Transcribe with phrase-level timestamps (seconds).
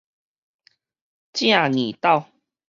[1.31, 2.25] 正硬鬥